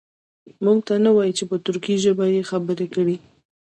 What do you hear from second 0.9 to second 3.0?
نه وایي چې په ترکي ژبه یې خبرې